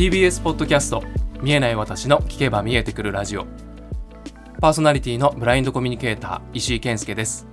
[0.00, 1.02] TBS ポッドキャスト
[1.42, 3.44] 見えない私の聞けば見えてくるラジオ。
[4.58, 7.46] パーソナリティのブラインドコミュニケーター石井健介です、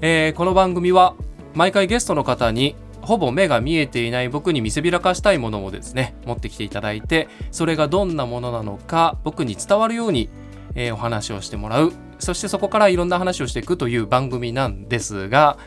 [0.00, 1.16] えー、この番組は
[1.54, 10.28] 毎回ゲストの方にほぼ目が見えていない僕に見せびらかしたいものをですね持ってきていただいてそれがどんなものなのか僕に伝わるように、
[10.76, 11.92] えー、お話をしてもらう。
[12.20, 15.58] そしてそこからいろんな話をしていくという番組なんですが、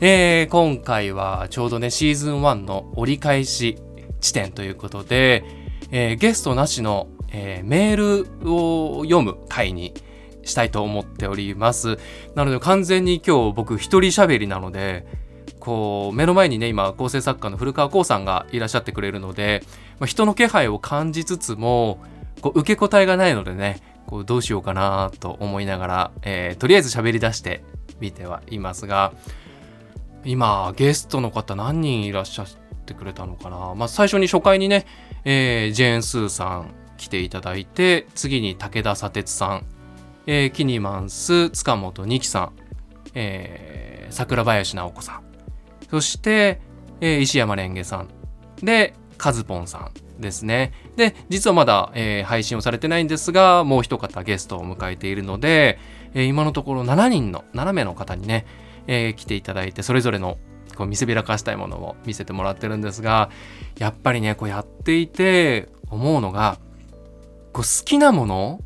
[0.00, 3.78] えー、今回はちょうどねシーズン1の折り返し
[4.24, 5.44] 地点ということで、
[5.90, 9.92] えー、ゲストなしの、えー、メールを読む回に
[10.44, 11.98] したいと思っております。
[12.34, 15.06] なので完全に今日僕一人喋りなので
[15.60, 19.62] こう目の前にね今構成作家の古川光さんがいらっしゃってくれるので、
[19.98, 22.02] まあ、人の気配を感じつつも
[22.40, 27.62] こう受け答えがないのでねこうどうしようかなと思いながら、えー、とりあえず喋り出して
[28.00, 29.12] みてはいますが
[30.24, 32.46] 今ゲストの方何人いらっしゃっ
[32.84, 34.86] てくれたのかな、まあ、最初に初回にね、
[35.24, 39.66] えー、ジェーン・スーさん来ていただいて次に武田砂鉄さん、
[40.26, 42.52] えー、キニマンス塚本二木さん、
[43.14, 45.34] えー、桜林直子さん
[45.94, 46.60] そして、
[47.00, 48.08] えー、石山レンゲさん。
[48.60, 50.72] で、カズポンさんですね。
[50.96, 55.78] で、実はまだ、えー、配信をされてないんですが、もう一方ゲストを迎えているので、
[56.14, 58.44] えー、今のところ7人の、7名の方にね、
[58.88, 60.36] えー、来ていただいて、それぞれの
[60.74, 63.30] こう見せびらかしたいものを見せてもらってるんですが、
[63.78, 66.58] やっぱりね、こうやっていて思うのが、
[67.52, 68.60] こう好きなもの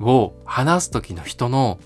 [0.00, 1.78] を話す時の人の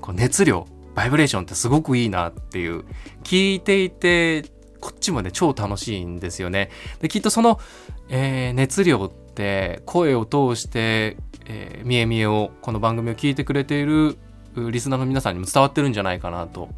[0.00, 2.84] こう熱量バイブレーションってすごくいいなっていう
[3.22, 4.44] 聞いていて
[4.80, 6.70] こっちもね超楽しいんですよね。
[7.00, 7.60] できっとその、
[8.08, 14.18] えー、熱量って声を通して、えー、見え見えをこの番組を聞いてくれている
[14.56, 16.70] リスナーの皆さんにも伝わってるんじゃないかなと、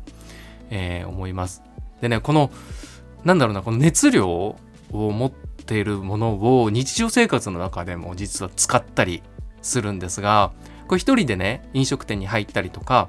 [0.70, 1.62] えー、思います。
[2.02, 2.50] でねこの
[3.24, 4.56] なんだろうなこの熱量を
[4.92, 9.22] 持っているものを日常生活の中でも実は使ったり
[9.62, 10.52] するんですが
[10.88, 13.08] これ一人でね飲食店に入ったりとか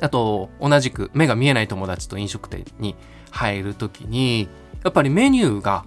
[0.00, 2.96] あと、同じく目が見えない友達と飲食店に
[3.30, 4.48] 入るときに、
[4.84, 5.84] やっぱりメニューが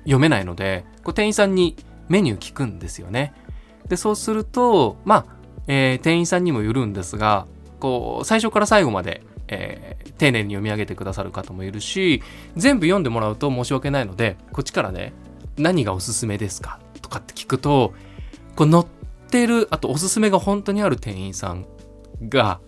[0.00, 1.76] 読めないので、こう店員さんに
[2.08, 3.32] メニュー聞くんですよね。
[3.88, 5.36] で、そうすると、まあ、
[5.68, 7.46] えー、店員さんにもよるんですが、
[7.80, 12.22] こう、最初から最後まで、えー、丁寧に読み上げてくださる方もいるし、
[12.56, 15.12] 全部読んでもらうと申し訳ないので、こっちからね、
[15.56, 16.78] 何がおすすめですか？
[17.02, 17.94] とかって聞くと、
[18.54, 18.84] こう載っ
[19.30, 21.66] てる、あとおすすめが本当にある店員さん
[22.28, 22.60] が、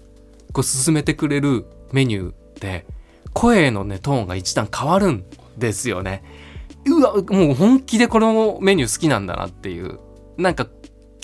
[0.52, 2.86] こう進めてくれるメニューって
[3.34, 5.24] 声のねトーンが一段変わるん
[5.58, 6.22] ですよね。
[6.86, 9.98] うわもう本気でこのメニュー好きなんだなっていう
[10.38, 10.66] なんか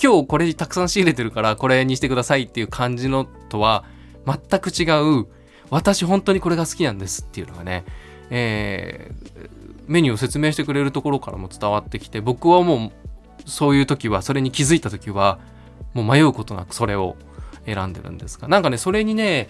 [0.02, 3.84] 今日これたくさん仕入れてるからこれにしてくださいっていう感じのとは
[4.26, 4.84] 全く違
[5.20, 5.26] う
[5.74, 7.84] 私本当にこれが好きなんですっていうのがね、
[8.30, 9.50] えー、
[9.88, 12.92] メニューを説明してくれるところからも伝わってきて僕はも
[13.44, 15.40] うそういう時はそれに気づいた時は
[15.92, 17.16] もう迷うことなくそれを
[17.66, 19.48] 選んでるんですがなんかねそれにね、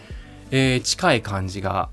[0.50, 1.90] えー、近い感じが、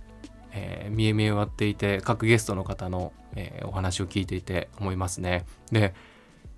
[0.54, 5.46] えー、見え見え割っていて各ゲストの方の、えー、お話を聞いていて思いますね。
[5.74, 5.94] で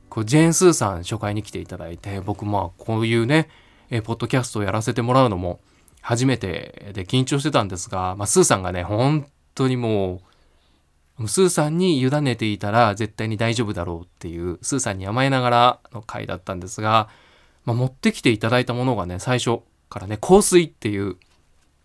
[0.09, 3.50] こうジェーン・スーさん初回に来ていただいて僕まあこういうね、
[3.89, 5.59] えー、ポッドキャストをやらせてもらうのも
[6.03, 9.25] 初めてで緊張してたんですが、まあ、スーさんがね本
[9.56, 10.22] 当にも
[11.19, 17.09] うスーさんに委ねていたら絶対に大丈夫だろうっていうスーさんに甘えながらの回だったんですが
[17.66, 21.18] まあ、持ってきていただいたものがね、最初からね、香水っていう、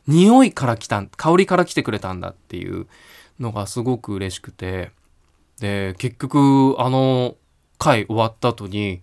[0.06, 2.86] 匂いから来た、香りから来てくれたんだっていう
[3.38, 4.90] のがすごく嬉しくて、
[5.60, 7.36] で、結局、あの
[7.78, 9.02] 回終わった後に、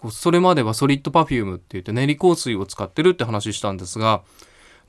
[0.00, 4.22] こうそれまではソリッドパフュームって言って練り香水を使ってるって話したんですが、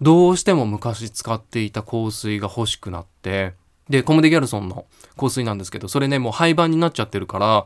[0.02, 3.53] どうしても昔使っていた香水が欲しくなって、
[3.90, 4.85] で、コムデ・ギャルソンの
[5.17, 7.66] 香水なんですけど、それね、もう廃盤になっちゃってるから、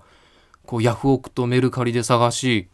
[0.66, 2.70] こうヤフオクとメルカリで探し、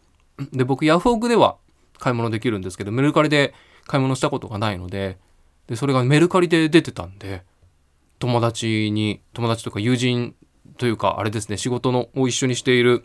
[0.52, 1.56] で、僕、ヤフオクでは
[1.98, 3.52] 買い物できるんですけど、メルカリで
[3.86, 5.18] 買い物したことがないので、
[5.66, 7.42] で、それがメルカリで出てたんで、
[8.20, 10.36] 友達に、友達とか友人
[10.78, 13.04] というか、あれですね、仕事のを一緒にしている、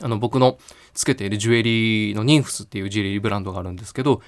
[0.00, 0.58] あの、僕の
[0.94, 4.22] つけているジュエリーのニンフスっていうジュエリーブランドがあるんですけど、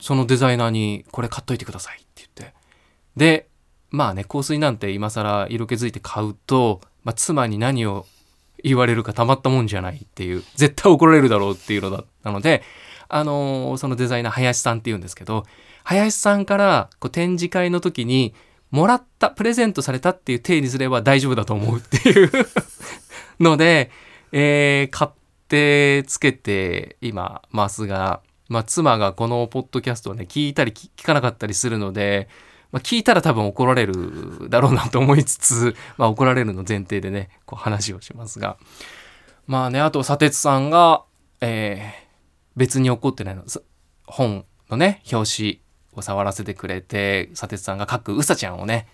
[0.00, 2.54] そのデザイナーにこれ買っといてくださいって言って。
[3.16, 3.48] で、
[3.90, 8.06] まあね、香水なんて今更色気づいて買うと、まあ、妻に何を
[8.62, 12.62] 言われるかたまったもんじゃないっていう、絶対怒られるだろうっていうのだったので、
[13.08, 15.44] あのー、そのデザイナー林さんって言うんですけど、
[15.84, 18.34] 林さんからこう展示会の時に、
[18.70, 22.30] もらった、プレゼントされたっていう体にすれば大丈夫だと思うっていう
[23.40, 23.90] ので、
[24.38, 25.10] えー、買っ
[25.48, 32.28] てつけて今ますが、まあ、妻がこのポッドキャストをね、聞いたり聞かなかったりするので、
[32.70, 38.58] まあ、聞いたら多分怒られるだろうなと思いつつ、 まあ、怒られるの前提でねこう話をしますが。
[39.46, 41.04] まあねあと砂鉄さんが、
[41.40, 42.08] えー、
[42.56, 43.44] 別に怒ってないの。
[44.04, 45.60] 本のね表紙
[45.94, 48.86] を触らせてくれて砂鉄さんが書くうさちゃんをね、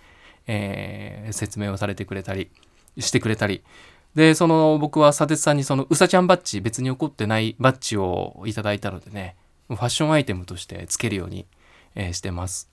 [0.47, 2.49] えー、説明をされてくれたり
[2.97, 3.65] してくれたり。
[4.15, 9.37] でその僕は砂鉄さんにそのうさちゃんバッジ別に怒ってないバッジをいただいたのでね
[9.69, 11.47] ファッションアイテムとしてつけるように、
[11.95, 12.69] えー、してます。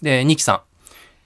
[0.00, 0.64] で、ニキさ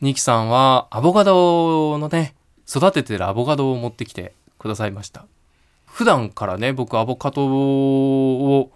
[0.00, 0.04] ん。
[0.04, 2.34] ニキさんはアボカドのね、
[2.68, 5.24] 育ててるアボカドを持ってきてくださいました。
[5.86, 8.70] 普段からね、僕アボカドを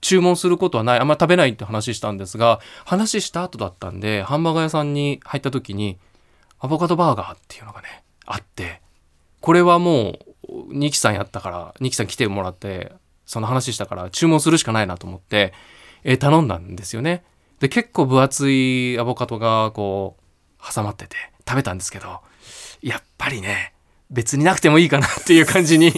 [0.00, 5.98] 注文することはない、あんま食べないって話したんですが、話した後だったんで、ハンバーガー屋さんに入った時に、
[6.58, 8.82] アボカドバーガーっていうのがね、あって、
[9.42, 10.18] これはも
[10.48, 12.92] う、ニキさんやったから、ニキさん来てもらって、
[13.26, 15.52] その話したから注文するしかないなと思って、
[16.04, 17.24] えー、頼んだんですよね。
[17.60, 21.16] で、結構分厚いアボカドがこう、挟まってて
[21.46, 22.20] 食べたんですけど、
[22.82, 23.74] やっぱりね、
[24.10, 25.92] 別になくてもいいかなっていう感じに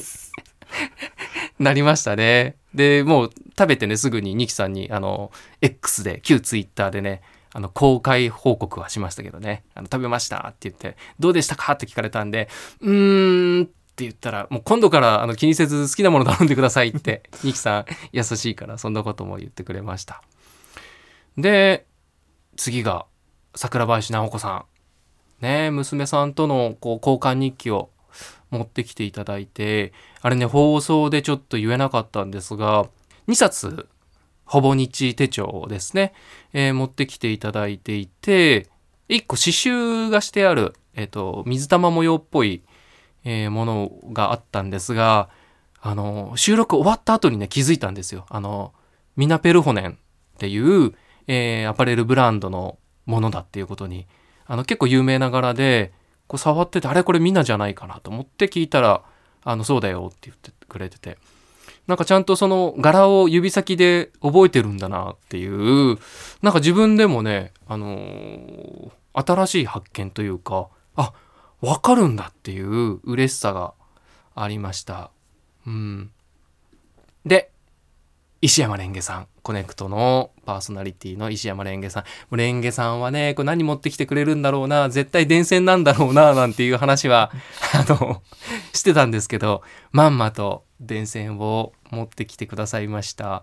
[1.59, 2.57] なりましたね。
[2.75, 5.31] で、もう食べてね、すぐにニキさんに、あの、
[5.61, 7.23] X で、旧 Twitter でね、
[7.55, 12.49] あの、公開報告はしましたけどね、あの食べましたって言って、どうでしたかって聞かれたんで、
[12.81, 20.21] うーんって言ったら、もう今度からあの気にせず好きなもの頼んでくださいって、 ニキさん優しいからそんなことも言ってくれました。
[21.39, 21.87] で、
[22.57, 23.07] 次が
[23.55, 24.67] 桜林直子さ
[25.41, 25.45] ん。
[25.45, 27.91] ね娘さんとのこう交換日記を
[28.51, 29.93] 持ってきていただいて、
[30.23, 32.87] あれね、放送でちょっと言えなかったんですが、
[33.29, 33.89] 2冊、
[34.45, 36.13] ほぼ日手帳ですね、
[36.53, 38.69] えー、持ってきていただいていて、
[39.09, 42.63] 1個刺繍がしてある、えっ、ー、と、水玉模様っぽい
[43.25, 45.29] えー、ものがあったんですが、
[45.81, 48.27] あの、収録終わった後にね、気づいたんですよ。
[48.29, 48.73] あの、
[49.17, 49.97] ミナペルホネンっ
[50.39, 50.93] ていう、
[51.27, 54.07] え、アパレルブランドのものだっていうことに、
[54.47, 55.93] あの、結構有名な柄で、
[56.27, 59.03] こう触ってて、あれこれミナじゃないかなと思って聞いたら、
[59.43, 61.19] あの、そうだよって言ってくれてて、
[61.87, 65.99] なんかちゃんとその柄を指先で覚えてるんだなっていう、
[66.43, 71.13] なんか自分でもね、あのー、新しい発見というか、あ、
[71.61, 73.75] わかるんだっていう嬉しさが
[74.35, 75.11] ありました。
[75.67, 76.11] うん。
[77.25, 77.51] で、
[78.41, 82.37] 石山レンゲさん、コネクトのパーソナリティの石山レンゲさん。
[82.37, 87.31] レンゲさんはね、これ何持ってきてくれるんだろうな、絶対電線なんだろうな、なんていう話は、
[87.75, 88.23] あの、
[88.73, 89.63] してたんですけど、
[89.93, 93.43] まんまと電線を持ってきてくださいました。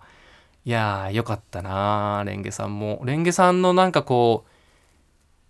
[0.64, 3.00] いやー、よかったなレンゲさんも。
[3.04, 4.44] レンゲさんのなんかこ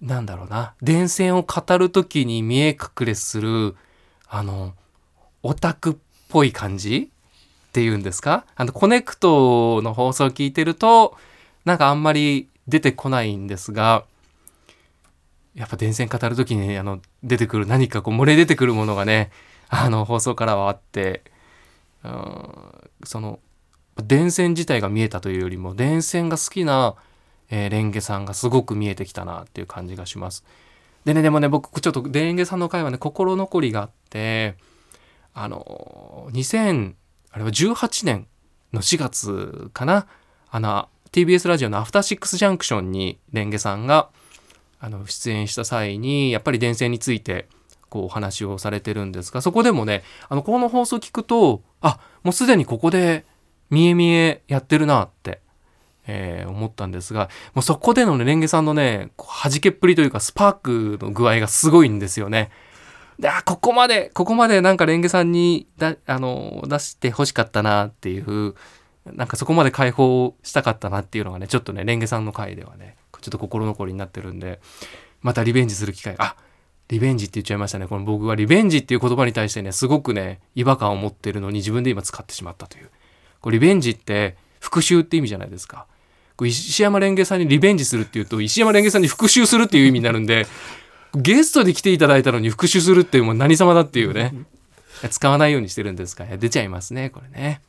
[0.02, 3.74] う、なんだろうな、電線を語る時に見え隠れする、
[4.28, 4.74] あの、
[5.42, 5.94] オタクっ
[6.28, 7.10] ぽい感じ
[7.72, 8.44] っていうんですか？
[8.54, 11.16] あの、コネクトの放送を聞いてると、
[11.64, 14.04] なんかあんまり出てこないんですが、
[15.54, 19.30] やっぱ電線語る時に、あの、出てくる何かこう漏れ出てくるものがね、
[19.70, 21.22] あの、放送からはあって、
[22.04, 23.40] うん、その、
[23.96, 26.94] 電線自体が見えたというよりも、電線が好きな
[27.54, 30.42] えー、レンゲさんがすごく見えてきたなっていう感じがします。
[31.04, 34.54] でね、でもね、僕ちょっとレンゲさんの回はね、心残りがあって、
[35.34, 36.94] あの、2000、
[37.32, 38.26] あれは18年
[38.72, 40.06] の4月かな、
[40.50, 44.08] あの、TBS ラジオのアフターシックスジャンクションにレンゲさんが
[44.80, 47.48] あの出演した際にやっぱり電線について
[47.90, 53.26] こうお話をされてるんですがそこでもねあのこの放送聞くとあもうすでにここで
[53.68, 55.40] 見え見えやってるなって
[56.06, 62.50] えー、思ったんですが、もうそこでのね、レンゲさんのね、弾けっぷりというか、スパークの具合がすごいんですよね。
[63.22, 68.56] で、あ、ここまで、ここまでなんかレンゲさんにだ、あの、出して欲しかったなっていう、
[69.06, 74.60] なんかそこまで解放したかったなっていうのがね、ちょっとね、レンゲさんの回ではね、ちょっと心残りになってるんで、
[75.20, 76.34] またリベンジする機会、あ、
[76.88, 77.86] リベンジって言っちゃいましたね。
[77.86, 82.90] この僕はリベンジっていう言葉に対してね、すごくね、違和感を持ってるのに自分で今使ってしまったという。
[83.40, 85.86] これリベンジって復讐って意味じゃないですか。
[86.44, 90.46] 石山レンゲさんにリベンジするっていうと石山レンゲさんに復讐するっていう意味になるんで
[91.14, 94.34] ゲストで来ていただいたのに復讐するっていうもう何様だっていうね。
[95.10, 96.24] 使わないようにしてるんですか。
[96.24, 97.60] 出ちゃいますねこれね。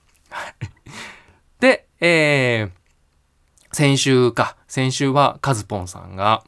[1.59, 4.55] でえー、先週か。
[4.67, 6.43] 先週はカズポンさんが、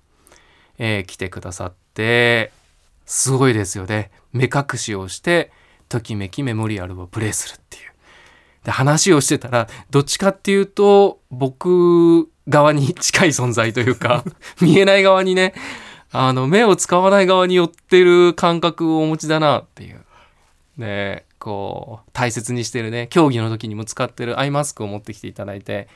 [0.78, 2.52] えー、来てくださって
[3.06, 4.12] すごいですよね。
[4.34, 5.52] 目隠しをして
[5.90, 7.92] ときめきメモリアルをプレイするっていう。
[8.64, 14.24] で話をしてたらどっちかっていうと僕側に近い存在というか
[14.60, 15.54] 見えない側にね
[16.12, 20.06] あの目を使わない側に寄ってる感覚をお持ちだなっていう。
[20.78, 25.88] でこう大切にしてるね競技の時にも使ってるアイマスクを持ってきていただいて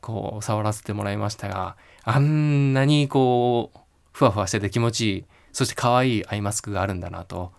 [0.00, 3.78] こう触らせてもらいましたがあんなにこう
[4.12, 7.52] ふわふわしてて気持ちいいそして可愛いアイマスクがあるんだなと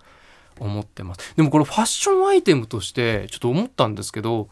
[0.60, 4.50] 思ってますでもこれファッションアイテムとしてちょっと思ったんですけど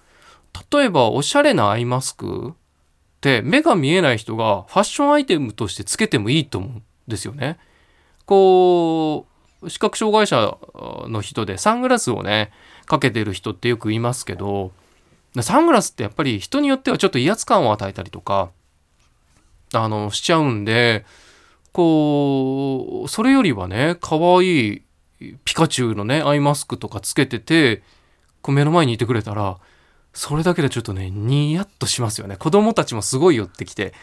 [0.72, 2.54] 例えばおしゃれなアイマスクっ
[3.22, 7.58] て目が見えない人がファッションアイテムとしてつけてもいいと思うですよね。
[8.26, 9.28] こ
[9.62, 10.58] う視覚障害者
[11.08, 12.52] の人でサングラスをね
[12.86, 14.72] かけてる人ってよくいますけど
[15.42, 18.52] サングラスってやっぱり人によってはちょっと威圧感を与えたりとか
[19.74, 21.06] あのしちゃうんで
[21.72, 24.82] こうそれよりはね可愛い
[25.44, 27.84] ピカチュウのねアイマスクとかつけてて
[28.42, 29.58] こう目の前にいてくれたら
[30.14, 33.94] それだけでちょっとねニヤッとしますよね子供たちもすごい寄ってきて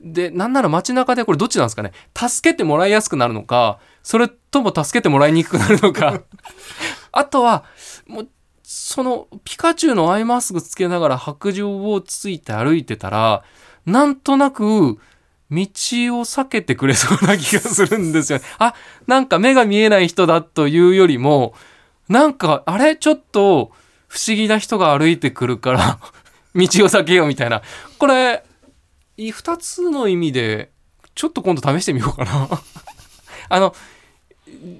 [0.00, 1.92] でなんなら街中でこれどっちなんですかね？
[2.16, 6.22] 助けてもらいやすくなるのかそれとも助けてもらいにくくなるのか
[7.12, 7.64] あとは
[8.06, 8.28] もう
[8.62, 13.44] そのピカチュウのアイマスクつけながら白状をついて歩いてたら
[13.86, 14.98] なんとなく
[15.50, 15.64] 道を
[16.24, 18.44] 避けてくれそうな気がするんですよ、ね。
[18.58, 18.74] あ、
[19.06, 21.52] なんか目が見えない人だというよりも、
[22.08, 22.96] なんか、あれ？
[22.96, 23.70] ちょっと
[24.08, 25.98] 不思議な人が歩いてくるから
[26.54, 27.60] 道を避けようみたいな。
[27.98, 28.44] これ、
[29.18, 30.70] 2つの意味で、
[31.14, 32.48] ちょっと今度試してみようかな
[33.48, 33.74] あの、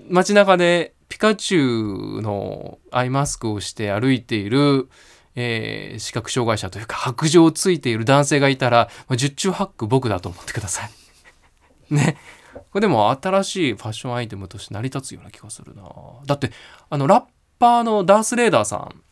[0.09, 4.89] 街中でピカチュウのアイマスクをして歩いている
[5.35, 10.91] えー、視覚障害者というか白状をついている男性がいたら、まあ、十中八九僕だと思ってください。
[11.95, 12.17] ね。
[12.55, 15.85] これでも新しいファッションアイテムとして成り立つような気がするな。
[16.27, 16.51] だって
[16.91, 17.25] あのラッ
[17.59, 19.03] パーのダース・レーダーさん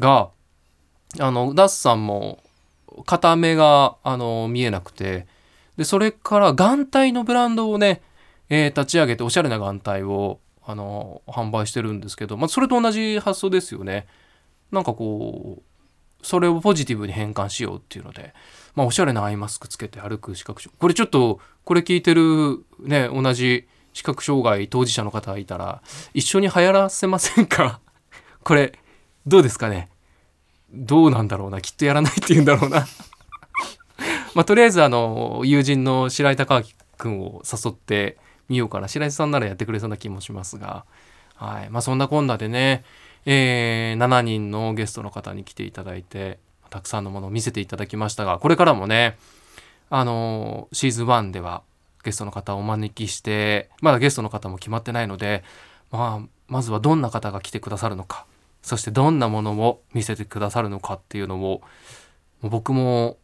[0.00, 0.30] が
[1.20, 2.42] あのダースさんも
[3.04, 5.26] 片目があの見えなくて。
[5.76, 8.02] でそれから眼帯のブランドをね、
[8.48, 14.08] えー、立ち上げておしゃれな眼帯をあの販売してるんですけど、まあ、それと同じ発想ですよね。
[14.72, 18.34] なんかこうそれをポジティブに変換しようっていうので、
[18.74, 25.80] まあ、おしゃれなアイマスクつけて歩く視覚障これちょっとこれ聞いてるね同じ視覚障害当事者の方がいたら
[26.12, 27.80] 一緒に流行らせませんか？
[28.42, 28.76] これ
[29.28, 29.88] どうですかね？
[30.72, 32.86] どうなんだろうなきっとやらないって言うんだろうな。
[34.34, 36.64] まあとりあえずあの友人の白井孝明
[36.96, 38.88] 君を誘ってみようかな。
[38.88, 40.84] 白井さんならやってくれそうな気もしますが。
[41.34, 41.70] はい。
[41.70, 42.84] まあそんなこんなでね
[43.30, 46.38] えー、7人のゲストの方に来ていただいて
[46.70, 49.18] たくさんのものを見せていただきましたがこれからもね
[49.90, 51.62] あのシーズン1では
[52.04, 55.44] ゲストの方をお招きしてまだゲストの方も決まってないので、
[55.90, 58.24] まあ、まずはどんな方が来てくださるのか
[58.62, 61.62] そしてどんなものを見せてくださるのかっていうのを
[62.42, 63.16] 僕も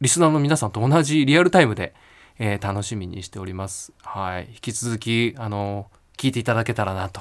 [0.00, 1.94] リスナーの皆さんと同じリアルタイムで、
[2.38, 3.92] えー、楽しみにしております。
[4.02, 7.20] はい、引き続きあの聞いていただけたらなと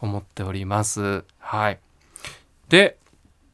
[0.00, 1.24] 思っております。
[1.38, 1.78] はい。
[2.68, 2.98] で、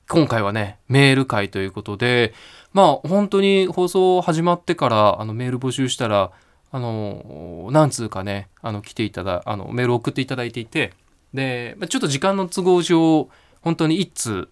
[0.08, 2.34] 今回はね、メール会ということで、
[2.72, 6.32] まあ本当に放送始まってからあのメール募集したら、
[6.72, 10.92] あの、何通かね、あの来ていただ、あのメール送っていただいていて、
[11.35, 13.29] で、ちょっと時間の都合上、
[13.61, 14.49] 本当に1通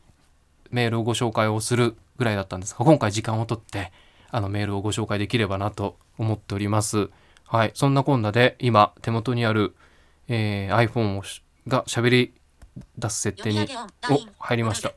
[0.70, 2.74] メールをご紹介をするぐらいだったんです。
[2.74, 3.92] が、今回時間をとって、
[4.30, 7.08] あのメールをご紹介できればなと思っております。
[7.46, 7.70] はい。
[7.74, 9.74] そんなこんなで、今、手元にある、
[10.28, 11.22] えー、iPhone を
[11.68, 12.34] が喋り
[12.98, 13.68] 出す設定に
[14.10, 14.92] お入りました。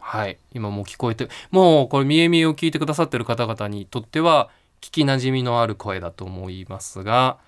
[0.00, 0.38] はい。
[0.52, 4.50] 今もう聞こえてもうこれ見え見えを聞いてくださってる方々にとっては
[4.80, 7.38] 聞きなじみのある声だと思いますが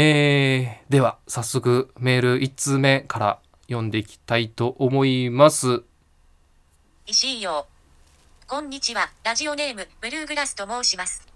[0.00, 5.82] えー、では早速メール1通目から読んでいきたいと思います。
[7.08, 7.66] 石井よ
[8.46, 9.10] こんにちは。
[9.24, 11.27] ラジオネームブルーグラスと申します。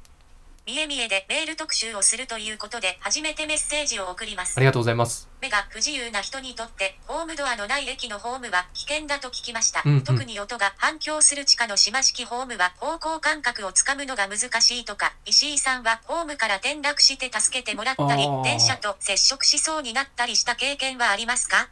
[0.65, 4.57] 見え見えでメール特集をするということで初めてメッセージを送ります。
[4.57, 5.29] ありがとうございます。
[5.41, 9.83] 目が不自由な人にとってホームドアのない駅のホームは危険だと聞きました。
[9.85, 21.71] うんうん、特に音が反響する地下の島式ホームは方向感覚をつかむのが難しいとか、石井さんはホームから転落して助けてもらったり、電車と接触しそうになったりした経験はありますか？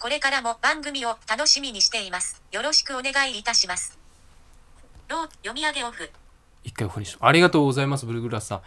[0.00, 2.42] これからも番組を楽しみにしています。
[2.50, 3.96] よろしくお願いいたします。
[5.08, 6.10] ロー、読み上げオフ。
[6.64, 8.62] 一回オフにしありがとうございます、ブルグラスさん。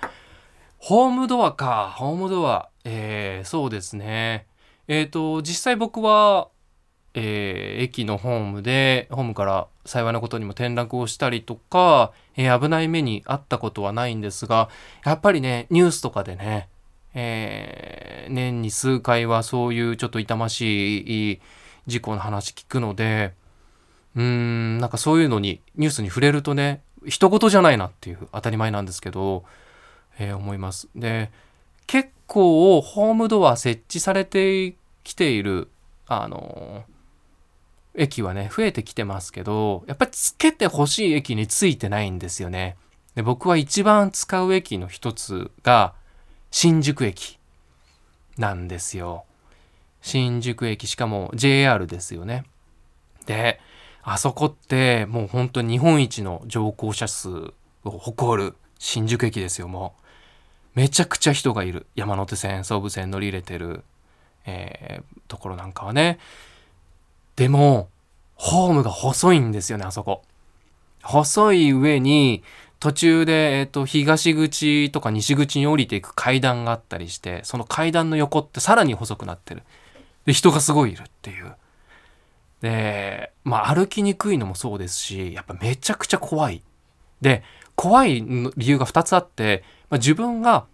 [0.80, 2.70] ホームドアか、ホームドア。
[2.84, 4.48] えー、そうですね。
[4.88, 6.50] えっ、ー、と、実際僕は、
[7.14, 14.70] えー、駅のホームで、ホームから幸いなことにも転落をしたりとか、えー、危ない目にあったことはないんですが、
[15.06, 16.68] やっぱりね、ニュースとかでね、
[17.14, 21.42] えー、年に数回はそういうちょっと痛ましい
[21.86, 23.34] 事故の話聞くので、
[24.16, 29.44] うーん、なんかそういうのに、ニュースに触れるとね、人事じゃないなっていう当たり前なんですけど、
[30.20, 30.90] えー、思います。
[30.96, 31.32] で
[31.88, 35.70] 結構ホームドア設置されてきている
[36.08, 36.84] あの
[37.96, 42.76] 駅はね増えてきてますけどやっぱりつけてほしい駅についてないんですよね。
[43.16, 45.94] で僕は一番使う駅の一つが
[46.50, 47.40] 新宿駅
[48.38, 49.26] なんですよ。
[50.02, 52.44] 新宿駅しかも JR ですよね。
[53.26, 53.60] で
[54.04, 57.30] あそこってもう本当に日本一の乗降者数
[57.86, 59.96] を誇る新宿駅ですよも
[60.76, 60.80] う。
[60.80, 61.86] めちゃくちゃ人がいる。
[61.96, 63.84] 山手線総武線乗り入れてる、
[64.46, 66.20] えー、ところなんかはね。
[67.36, 67.90] でも
[68.36, 70.24] ホームが細いんですよねあそこ。
[71.02, 72.44] 細い上に
[72.80, 79.64] 途中で、えーと、東口とか西口に降りていく階段があったりしてその階段の横ってさらに細くなってる。
[80.26, 81.56] で人がすごいいるっていう。
[82.64, 86.64] でまあ歩きにくいのもそうですしやっぱめちゃくちゃ怖い。
[87.22, 87.44] で
[87.76, 88.24] 怖い
[88.58, 90.66] 理由が2つあって、まあ、自分が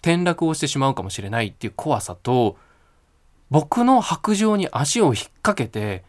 [0.00, 2.56] 転落をしてしまうかもしれないっていう怖さと
[3.50, 6.04] 僕の白状に足を引っ掛けて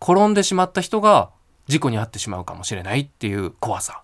[0.00, 1.30] 転んでしまった人が
[1.66, 4.02] 事故に遭ってしまうかもしれないっていう怖さ。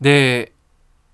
[0.00, 0.52] で、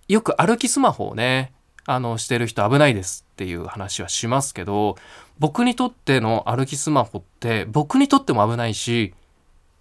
[0.09, 1.53] よく歩きスマホをね、
[1.87, 4.97] あの、してる人危ないですっていう話はしますけど、
[5.39, 9.15] 僕にとっての歩きスマホって、僕にとっても危ないし、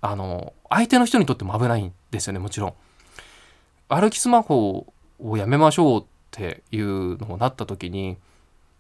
[0.01, 2.73] あの、相手の人にとっても危ないんですよね、もちろん。
[3.87, 4.87] 歩きスマホ
[5.19, 8.17] をやめましょうっていうのをなった時に、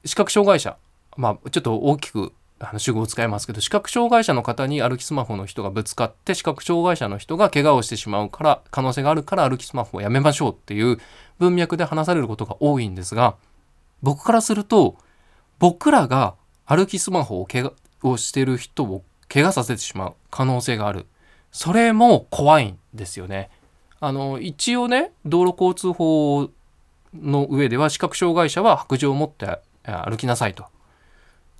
[0.05, 0.75] 視覚障害者、
[1.15, 2.33] まあ、ちょっと大きく
[2.65, 10.97] あの主語を使いますけど視覚障害者の方に歩きスマホの人がぶつかって視覚障害者の人が怪我をしてしまうから可能性があるから歩きスマホをやめましょうっていう
[11.39, 13.35] 文脈で話されることが多いんですが
[14.01, 14.95] 僕からすると
[15.59, 21.05] 僕らが歩きスマホを怪我をしてる人を怪我させてしまう可能性がある
[21.51, 23.49] それも怖いんですよね。
[23.99, 26.49] あの一応ね道路交通法
[27.13, 30.65] の上では視覚障害者は白状を持って歩きなさいと。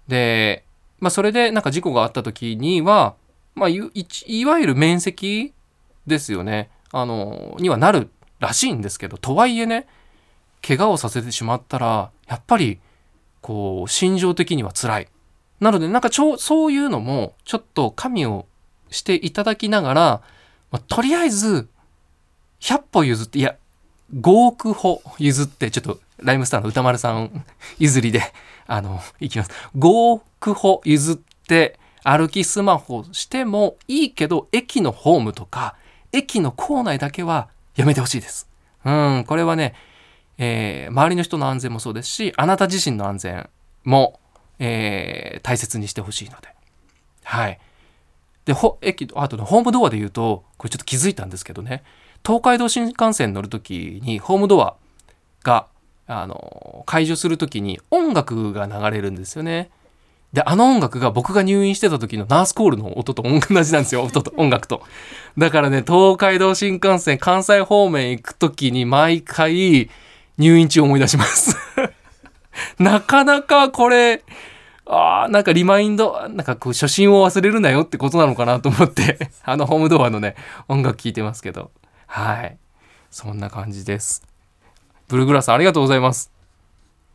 [0.08, 0.66] で
[1.04, 3.16] まあ、それでなんか事故があった時には、
[3.56, 3.78] まあ、い
[4.26, 5.54] いわゆる面積
[6.08, 9.86] ですよねあのにはなるらしいんですけどとはいえね
[10.66, 12.80] 怪我をさせてしまったらやっぱり
[13.42, 15.10] こう心情的には辛い。
[15.60, 18.46] なのでなんかちょそういうのもちょっと加味を
[18.90, 20.22] していただきながら、
[20.72, 21.68] まあ、とりあえず
[22.62, 23.58] 100歩譲っていや
[24.16, 27.46] 5億歩譲ってちょっとライムスターの歌丸さん
[27.78, 28.22] 譲りで
[28.68, 29.52] あのいきます。
[29.78, 31.16] 5億歩譲っ
[31.48, 35.76] て歩きスマホしてもいいけど駅のホームとか
[36.12, 38.50] 駅の構内だけはやめてほしいです。
[38.86, 39.74] うん、これはね、
[40.38, 43.50] えー、周りの人の安全もそうですしあなた自身の安全
[43.84, 44.20] も、
[44.60, 46.50] えー、大切にしてほしいので。
[47.24, 47.60] はい。
[48.46, 51.84] で、ほ駅あとね、ホームドアで言うとこれちょっと気づいたんですけどね
[52.26, 54.76] 東海道新幹線乗る時にホームドア
[55.44, 55.68] が
[56.08, 59.70] あの解除する時に音楽が流れるんですよね。
[60.34, 64.02] で、あの音楽が僕が入院してた時のナースコールの音と同じなんですよ。
[64.04, 64.82] 音と、音楽と。
[65.38, 69.90] だからね、東海道新幹線関西方面行く時に毎回
[70.40, 71.56] 入院中思い出します
[72.80, 74.24] なかなかこれ、
[74.88, 80.36] ああ、なんかリマインド、なんかこう初心を忘れるなよってことなのかなと思ってあのホームドアのね、
[80.68, 81.72] 音楽聴いてますけど。
[82.08, 82.58] はい。
[83.12, 84.33] そんな感じです。
[85.08, 86.32] ブルーグラスありがとうございます。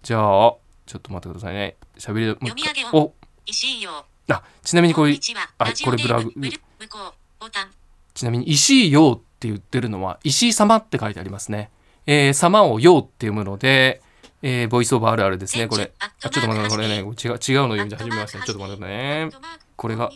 [0.02, 1.76] じゃあ、ちょっと待ってくださいね。
[1.98, 3.12] 喋り読み上げお
[3.46, 5.18] 石井陽あちなみにこれ
[5.58, 6.32] あこれブラグ
[8.14, 11.70] ちなみに石井陽って言ってるのは石井様って書いてありますね。
[12.06, 14.02] えー、様を陽って読むので、
[14.42, 15.92] えー、ボイスオーバーあるあるですね、これ。
[15.98, 18.44] あ、ちょっと待って、これね、違う、違うの読んで始めましたね。
[18.46, 19.30] ちょっと待ってね。
[19.76, 20.10] これが。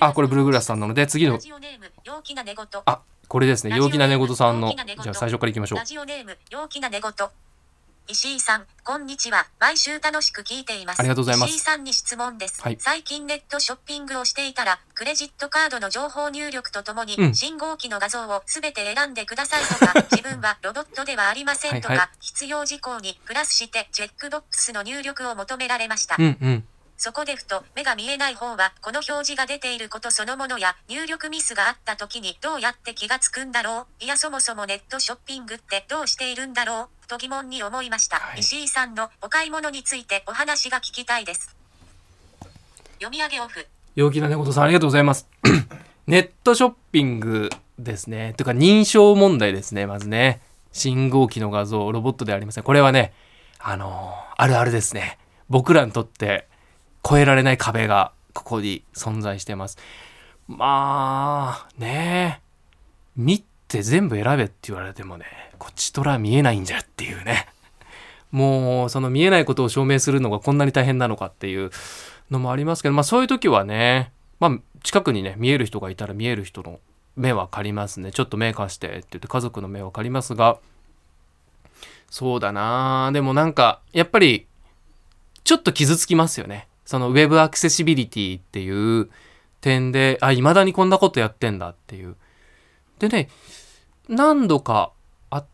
[0.00, 1.38] あ、これブルーグラスさんなので、次の。
[2.84, 4.74] あ、これですね、陽気な寝言さんの。
[5.02, 5.78] じゃあ最初からいきましょう。
[5.78, 7.12] ラジオネーム、陽気な寝言。
[8.10, 9.46] 石井さん、こんにちは。
[9.60, 11.00] 毎週楽しく聞いています。
[11.00, 11.50] ありがとうございます。
[11.50, 12.62] 石井さんに質問です。
[12.62, 26.16] はい、最近ネットショッピングをしていたら、クレジットカードの情報入力とともに、うん、信号機の画像をすべて選んでくださいとか、 自分はロボットではありませんとか、はいはい、必要事項にプラスしてチェックボックスの入力を求められました。
[26.18, 26.64] うんうん
[26.98, 34.04] そこでふと目が見えない方はこの表示が出ていることそのものや入力ミスがあった時にどうやって気がつくんだろう。
[34.04, 37.06] いやそもそもネットショッピングってどうしているんだろう。
[37.06, 41.54] と疑問に思いました、はい、石井さんのお買い物についてお話が聞きたいです。
[42.94, 43.64] 読み上げオフ。
[43.94, 45.28] 陽気な猫さんありがとうございます。
[46.08, 48.34] ネットショッピングですね。
[48.36, 50.40] というか認証問題ですねまずね。
[50.72, 52.64] 信号機の画像ロボットではありません。
[52.64, 53.12] これはね
[53.60, 55.16] あのー、あるあるですね。
[55.48, 56.47] 僕らにとって
[57.04, 59.78] 越えられない壁がここに存在してます。
[60.46, 62.48] まあねえ。
[63.16, 65.26] 見て全部選べって言われてもね
[65.58, 67.48] こっちとら見えないんじゃっていうね。
[68.30, 71.70] もうその見えないことを証明するのがこんなに大変なのかっていう
[72.30, 76.78] のもありますけどまあそういう時はねまあ近くにね見える人がいたら見える人の
[77.16, 78.12] 目は借りますね。
[78.12, 80.58] ちょっと目貸してって言って家族の目は借りますが。
[82.10, 84.46] そうだなでもなんかやっぱり
[85.44, 86.68] ちょっと傷つきますよね。
[86.88, 89.10] そのウェブアクセシビリティっていう
[89.60, 92.16] 点であいまだにこんなことやってんだっていう。
[92.98, 93.28] でね
[94.08, 94.92] 何度か
[95.28, 95.46] あっ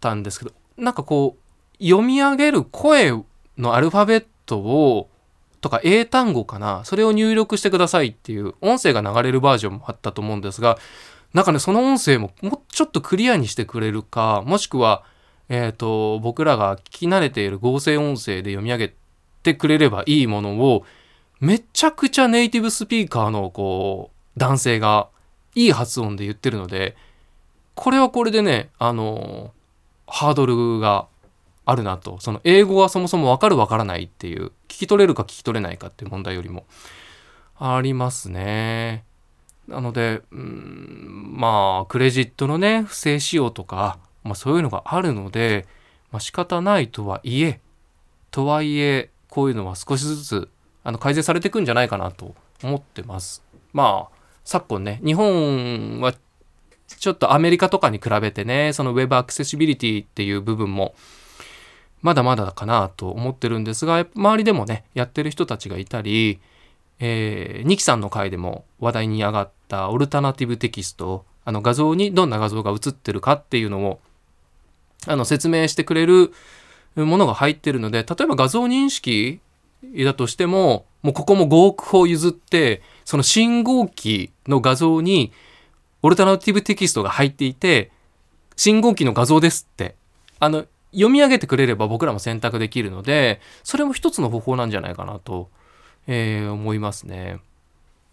[0.00, 3.12] たんですけどなんかこう読み上げる声
[3.56, 5.08] のアルファベットを
[5.62, 10.76] とか英単語かなそれを入力してくださいっていう音声が流れるバージョンもあったと思うんですが
[11.32, 15.02] なんかねその音声ももうちょっとクリアにしてくれるかもしくは
[15.48, 18.94] えっ、ー、と僕らが聞き慣れている合成音声で読み上げ
[19.44, 20.84] てくれればいいものを
[21.40, 25.08] めちゃくちゃネイティブスピーカーのこう男性が
[25.54, 26.96] いい発音で言ってるので
[27.74, 29.52] これはこれでねあの
[30.06, 31.06] ハードルが
[31.66, 36.64] あるなとその英語がそもそも分かる分からないっていう聞き取れるか聞き取れないかっていう問題よりも
[37.58, 39.04] ありますね。
[39.68, 45.66] なのでうんまあクレジットのね不正使用とか、まあ、そういうのがあるので、
[46.10, 47.60] まあ、仕方ないとはいえ
[48.30, 50.48] とはいえこういうのは少しずつ
[50.84, 53.42] あの改善されていくんじゃないかなと思ってます。
[53.72, 56.14] まあ昨今ね日本は
[56.86, 60.94] ちょっとアメリカとかに比べてねそのウェブアクセシビリティっていう部分も
[62.00, 66.38] まだまだかなと思ってるんですが周りでもねやってる人たちがいたり、
[67.00, 74.00] えー、ニキさんの回でも話題に上がったオルタナティブテキストあの画像にどんな画像が映ってるかっていうのを
[75.08, 76.32] あの説明してくれる
[76.96, 79.40] ものが入ってるので例えば画像認識
[80.04, 85.32] だとしてももうここも5億歩譲ってその信号機の画像に
[86.02, 87.90] オルタナティブテキストが入っていて
[88.56, 89.96] 信号機の画像ですって
[90.38, 95.50] あの読み上げてくれれば僕らも選択できるのでそれも一つの方法なんじゃないかなと、
[96.06, 97.40] えー、思いますね。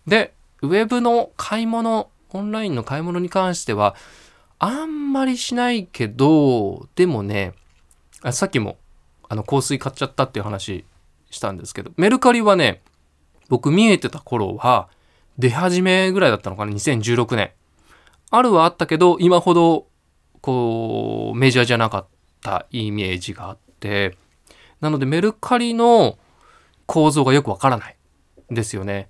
[0.08, 3.96] でウェブの買い物オンラインの買い物に関しては
[4.58, 7.54] あんまりしないけどでもね
[8.24, 8.78] あさっきも
[9.30, 10.86] あの香水買っちゃったっていう話
[11.30, 12.82] したんですけどメルカリはね
[13.50, 14.90] 僕見えてた頃は
[15.38, 17.52] 出始めぐらいだったのかな2016年。
[18.34, 19.88] あるはあったけど今ほど
[20.40, 22.06] こうメジャーじゃなかっ
[22.42, 24.16] たイメージがあって
[24.80, 26.18] なのでメルカリの
[26.86, 27.98] 構造がよくわからない。
[28.52, 29.10] ですよね。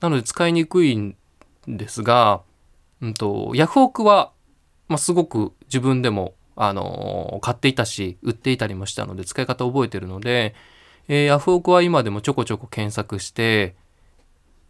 [0.00, 1.16] なので使いにくいん
[1.66, 2.42] ですが、
[3.00, 4.32] うんと、ヤフオクは、
[4.88, 10.54] まあ、すごく自分でもあの買っていたし売っていたりもしたので使い方覚えてるので、
[11.08, 13.74] えー、ヤフオクは今でもちょこちょこ検索して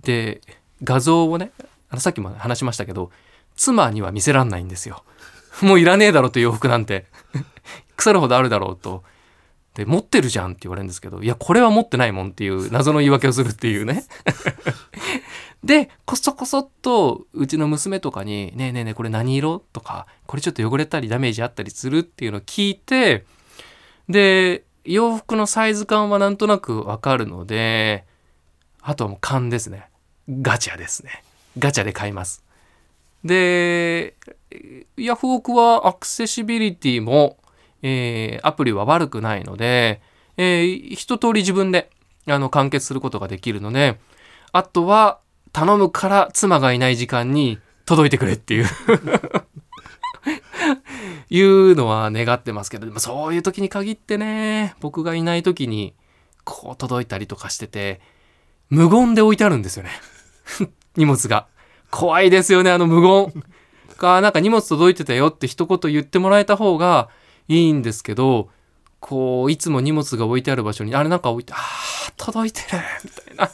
[0.03, 0.41] で
[0.83, 1.51] 画像をね
[1.91, 3.11] あのさっきも話しましたけど
[3.57, 5.05] 妻には見せらんないんですよ。
[5.63, 7.07] もういらねえだろという洋服なんて
[7.97, 9.05] 腐るほどあるだろうと。
[9.75, 14.05] で持ってるじゃんって言われるんですけどいやこれは持ってないもんっていう謎の言い訳をするっていうね
[15.65, 23.25] でこそこそっとうちの娘とかに「ねえねえねえこれ何色?」とか「これちょっと汚れたりダメージあったりする?」っていうのを聞いて
[24.09, 28.05] で洋服のサイズ感はなんとなくわかるので
[28.83, 29.89] あとはもう勘ですね
[30.29, 31.23] ガチャですね
[31.59, 32.45] ガチャで買います
[33.25, 34.15] で
[34.99, 37.39] ヤフオクはアクセシビリティも、
[37.83, 40.03] えー、アプリは悪くないので、
[40.37, 41.91] えー、一通り自分で
[42.27, 43.99] あの完結することができるので
[44.53, 45.21] あとは
[45.55, 48.67] 頼むから妻がいない時間に届いてくれっていう。
[51.31, 55.95] いうのは願ってますけどでもそういう時に限ってね僕がいない時に
[56.45, 58.01] こう届いたりとかしてて
[58.69, 59.91] 無言で置いてあるんですよね。
[60.97, 61.47] 荷物が。
[61.91, 63.33] 怖いですよねあの無言。
[63.97, 67.09] がなんか荷物届いてたよって一言言ってもらえた方が
[67.47, 68.49] いいんですけど
[68.99, 73.45] こういつも荷物が置いてある場所にあれなんか置いてああ届いてるみたいな。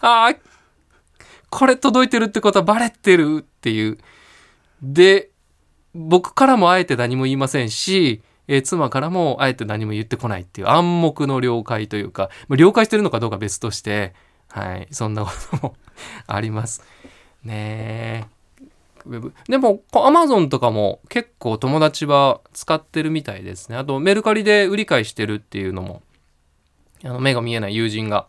[0.00, 0.53] ああ
[1.54, 3.98] これ届いてるってことはバレてるっていう
[4.82, 5.30] で
[5.94, 14.14] 僕からもあえて何も言いませんし、えー、妻からもあえて何も言ってこないっていう暗黙の了解というか、まあ、了解してるのかどうか別として、
[14.48, 15.76] はい、そんなことも
[16.26, 16.82] あります。
[17.44, 18.28] ね
[19.06, 23.76] ウェブでもアマゾンとかも結構友達は使ってるみたいですね。
[23.76, 26.02] あとメルカリで売り買いしてるっていうのも
[27.04, 28.26] あの目が見えない友人が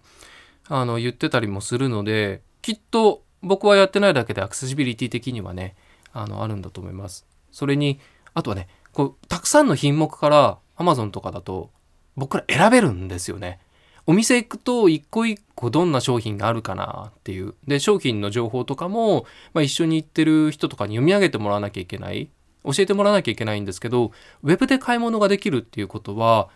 [0.67, 5.75] あの言ってたりもするのできっと僕はやってないだけでアクセシビリティ的にはね
[6.13, 7.28] あのあるんだと思います。
[7.51, 7.99] それに
[8.34, 11.69] あとはねこうたくさんの品目から Amazon とかだと
[12.15, 13.60] 僕ら選べるんですよね。
[14.08, 17.54] お店行くと一個一個どんな商品があるかなっていう。
[17.67, 22.30] で、商品の情報とかも、まあ、一緒に行ってる人とかに読み上げてもらわなきゃいけない。
[22.63, 24.12] 教えてもらわなきゃいけないんですけど、
[24.43, 26.49] ウェブで買い物ができるっていうことは、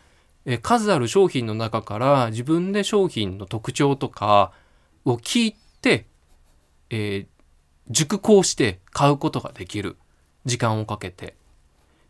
[0.45, 4.52] え数ある商品の中から自分で商品の特徴とか
[5.06, 5.68] を聞いて、
[6.89, 7.28] えー、
[7.89, 9.98] 熟考して買うことができる。
[10.46, 11.36] 時間をかけて。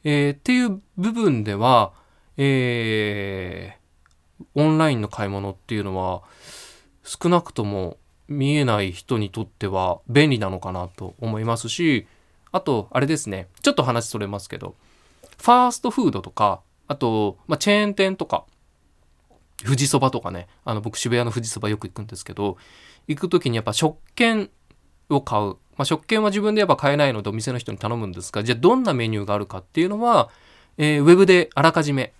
[0.03, 1.91] えー、っていう部分では、
[2.37, 6.21] えー、オンラインの買い物っていうのは
[7.03, 7.97] 少なくとも
[8.29, 12.07] 見えない人にとっては便利なのかなと思いますし
[12.51, 14.75] あとあれですねちょっと話それますけど
[15.37, 18.45] ファーストフードとかあと、まあ、チェーン店とか
[19.65, 22.57] 富士そばとかねあの僕渋谷の富士そばよく行くんですけど
[23.09, 24.49] 行く時にやっぱ食券
[25.09, 30.29] を買う、まあ、食券は自分でやっぱ買えないのでお店の人に頼むんですがじゃあどんなメニューがあるかっていうのは、
[30.77, 32.13] えー、ウェブであらかじめ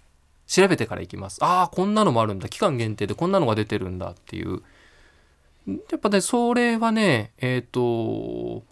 [0.48, 1.38] 調べてから行きます。
[1.44, 2.50] ああこんなのもあるんだ。
[2.50, 4.64] 期間限定でこんなのが出てるんだっていう。
[5.68, 8.64] やっぱねそれはねえっ、ー、と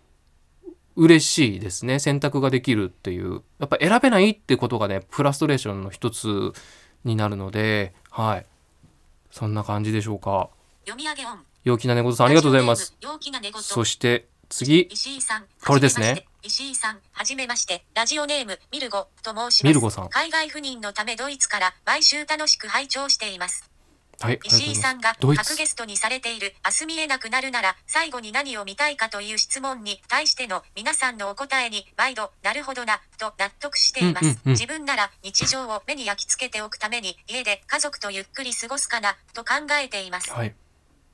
[0.95, 1.99] 嬉しいですね。
[1.99, 3.43] 選択ができるっていう。
[3.59, 6.51] やっぱ選べないってことがねフラストレーションの一つ
[7.03, 8.45] になるのではい。
[9.29, 10.49] そんな感じでしょうか。
[10.83, 11.45] 読み上げオン。
[11.67, 12.95] 陽気な猫さんありがとうございます。
[13.61, 14.81] そして次。
[14.83, 16.25] 石井さんこれですね。
[16.43, 17.83] 石井さんはじめまして。
[17.93, 19.63] ラジオネームミルゴと申します。
[19.65, 20.09] ミルゴさん。
[20.09, 23.69] 海外赴任のためドイツから毎週楽しく拝聴しています。
[24.19, 40.55] はい、石井さんが各ゲストにされている明日見えなくなるなら最後に何を見たいかという質問に対しての皆さんのお答えに毎度なるほどなと納得しています、うんうんうん、自分なら日常を目に焼き付けておくために家で家族とゆっくり過ごすかなと考えています、はい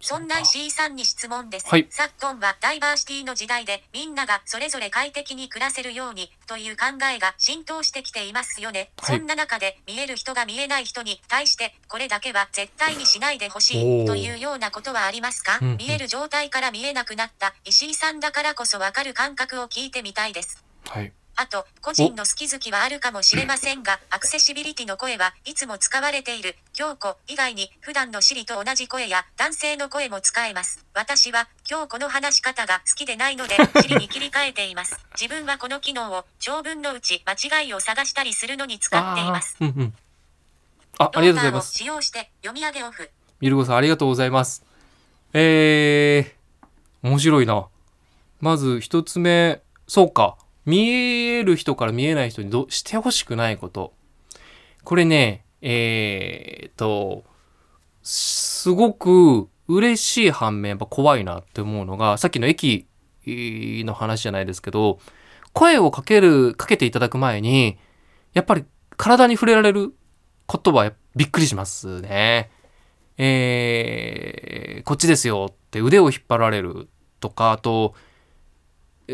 [0.03, 1.69] そんな石井さんに質問です。
[1.69, 6.85] はい、昨今はダイバーシティの時代でみんながそれぞれ快適に暮らせるようにという考
[7.15, 8.91] えが浸透してきていますよね。
[8.97, 20.63] はい、そんな中で見える人が見えない人に対してこれだけは絶対にしないでほしいというようなことはありますか、うんうん、見える状態から見えなくなった石井さんだからこそわかる感覚を聞いてみたいです。
[20.85, 30.85] はいあと、個人の好き好きはあるかもしれませんが、アクセシビリティの声はいつも使われている、京子以外に普段のシリと同じ声や男性の声も使えます。
[30.93, 34.99] 私は、今日この話し方が好きでないので、 シリに切り替えています。
[35.19, 39.57] 自分はこの機能を長文のうち間違いを探したりするのに使っています。
[39.59, 39.93] あ,、うんうん、
[40.99, 41.73] あありがとうございます。
[41.73, 43.09] 使用して読み上げオフ。
[43.41, 44.63] ミルゴさんありがとうございます。
[45.33, 47.67] えー、面白いな。
[48.39, 50.37] まず一つ目、そうか。
[50.65, 53.93] 見える人から見えない人にどしてほしくないこと。
[54.83, 57.23] これね、えー、っと、
[58.01, 62.87] すごく嬉しい反面、やっぱ怖いなって思うのが、さっきの駅
[63.25, 64.99] の話じゃないですけど、
[65.53, 67.77] 声をかける、かけていただく前に、
[68.33, 68.65] やっぱり
[68.97, 69.93] 体に触れられる
[70.45, 72.51] ことはびっくりしますね。
[73.17, 77.95] えー、こっちですよって腕を引っ張られるとか、あと、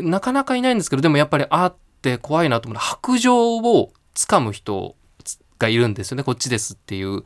[0.02, 4.96] なかなかいないんですけどでもやっぱりあって怖いなと思う白状をつかむ人
[5.58, 7.24] がいるんですよねこっちですっていう。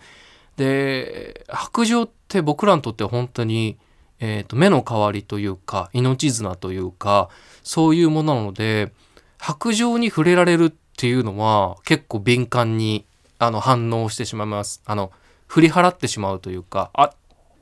[0.56, 3.76] で白状って僕らにとっては本当に、
[4.20, 7.28] えーと、目の代わりというか命綱というか
[7.64, 8.92] そういうものなので
[9.38, 13.04] 白状に触れられるっていうのは結構敏感に
[13.38, 14.80] あの反応してしまいます。
[14.86, 15.10] あの
[15.46, 17.12] 振り払ってしまうというかあ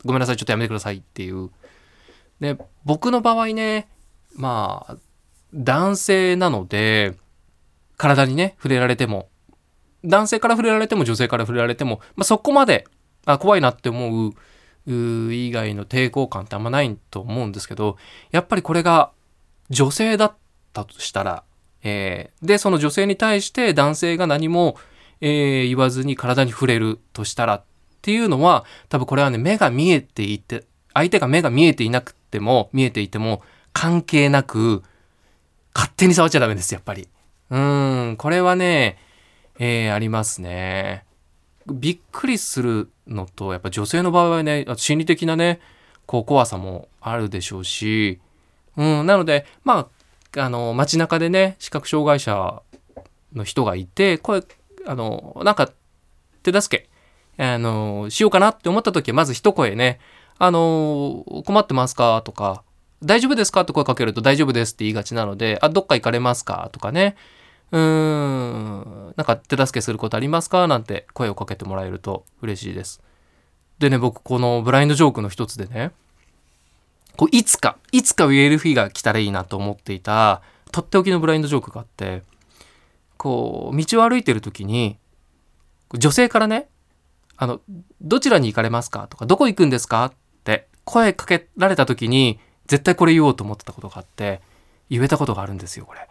[0.05, 1.51] ごめんなさいちょっとやめてくださいっていう。
[2.41, 3.89] で僕の場合ね
[4.35, 4.97] まあ
[5.55, 7.17] 男性なので
[7.97, 9.29] 体にね触れられても。
[10.05, 12.87] 男性から触れられても女性から触れられても、まあ、そこまで
[13.25, 14.33] あ怖いなって思う
[14.87, 17.97] 以外の抵抗感ってあんまないと思うんですけど
[18.33, 19.13] やっぱりこれが
[19.71, 20.35] 女性だっ
[20.73, 21.45] たとしたら、
[21.85, 24.77] えー、でその女性に対して男性が何も、
[25.21, 27.65] えー、言わずに体に触れるとしたらっ
[28.03, 30.65] ていうのは多分これはね目が見えていて
[30.95, 34.83] 相手が目が見えていなくても見えていても関係なく、
[35.75, 37.09] 勝手に触っちゃダメです、やっぱり。
[37.51, 38.99] うん、これはね、
[39.59, 41.05] えー、ありますね。
[41.67, 45.61] びっくりするのと、やっぱ女性の場合はね、心理的なね、
[46.07, 48.21] こう怖さもあるでしょうし、
[48.77, 49.89] うん、なので、ま
[50.35, 52.63] あ、あの、街中でね、視覚障害者
[53.35, 54.43] の人がいて、声、
[54.87, 55.71] あの、なんか、
[56.43, 56.89] 手助け、
[57.43, 60.01] あの、しようかなって思った時は、まず一声ね、
[60.39, 62.23] あの、困ってますか？
[62.25, 62.65] とか、
[63.03, 63.63] 大丈夫ですか？
[63.63, 66.71] って声かけると大丈夫ですって言いがちなので、あ、どっか行かれますか？
[66.73, 67.17] とかね。
[67.71, 70.69] うーん、なんか手助けすることありますか？
[70.69, 73.03] なんて声をかけてもらえると嬉しいです。
[73.79, 75.91] でね、僕このブラインドジョークの一つでね、
[77.17, 82.23] こういつか、いつか言える日が来たらいいなと思っていた、とっておきのブラインドジョークがあって、
[83.17, 84.99] こう、道を歩いてる時に、
[85.93, 86.69] 女性からね、
[87.37, 87.61] あの、
[88.01, 89.09] どちらに行かれますか？
[89.09, 90.05] とか、どこ行くんですか？
[90.07, 90.13] っ
[90.45, 94.41] て声かけられた時に、絶対これ言おうと思ってたことがあって
[94.91, 96.09] 言えたことがあるんですよこれ。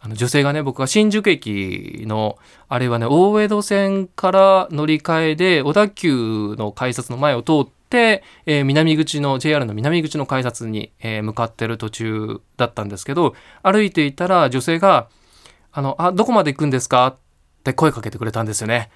[0.00, 15.08] あの女性がね僕は新宿駅のあれはね大江戸線から乗り換えで小田急の改札の前を通って、えー、南口の JR の南口の改札に、えー、向かってる途中だったんですけど歩いていたら女性が
[15.72, 17.16] 「あのあどこまで行くんですか?」っ
[17.64, 18.90] て声かけてくれたんですよね。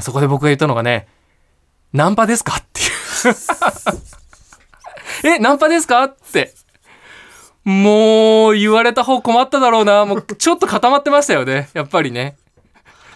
[0.00, 1.08] そこで僕が言ったのがね、
[1.92, 2.56] ナンパですか？
[2.56, 2.88] っていう
[5.24, 6.04] え、ナンパですか？
[6.04, 6.54] って。
[7.64, 10.04] もう、言われた方困っただろうな。
[10.04, 11.68] もう、ちょっと固まってましたよね。
[11.74, 12.36] やっぱりね。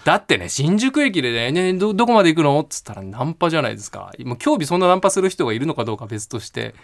[0.04, 2.60] だってね、新宿駅でね、ねど、どこまで行くの？
[2.60, 4.10] っつったらナンパじゃないですか。
[4.24, 6.74] もう興味そんなナンパする人がいるのかどうか別として。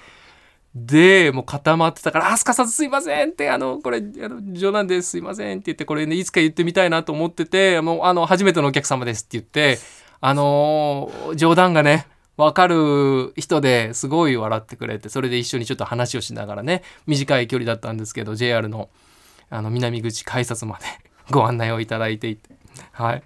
[0.75, 9.79] で、もう固まってたから、あ、すかさずすいませんって、あの、これ、あの冗談です、すいませんって言って、これね、いつか言ってみたいなと思ってて、もう、あの、初めてのお客様ですって言って、
[10.21, 18.91] あのー、冗談がね、わかる人ですごい笑ってくれて、それで一緒にちょっと話をしながらね、短い距離だったんですけど、JR の、
[19.49, 20.85] あの、南口改札まで
[21.31, 22.51] ご案内をいただいていて、
[22.93, 23.23] はい。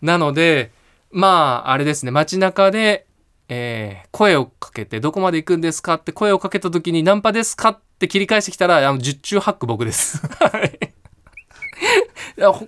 [0.00, 0.72] なので、
[1.10, 3.06] まあ、あれですね、街中で、
[3.48, 10.20] えー、声をかけて、どこまで行くんですかって声をかけた時に、ナンパですかって切り返してきたら、あの、十中八九僕です。
[10.38, 10.92] はい。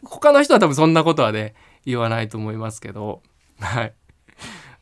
[0.04, 3.22] 他の人は多分そんなことはね、言わないと思いますけど、
[3.60, 3.92] はい。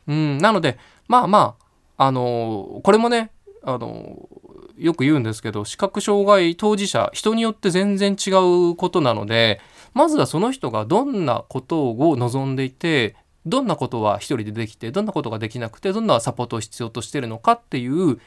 [0.07, 1.55] うん、なので、まあま
[1.97, 3.31] あ、あのー、これもね、
[3.63, 8.29] あのー、よく言うんですけど、視覚障害当事者、人によって全然違
[8.71, 9.59] うことなので、
[9.97, 13.15] まずはその人がどんなことを望んでいて
[13.47, 18.19] どんなことは一人でできてどんなことができなくてどんなサポートを必要としてるのかっていう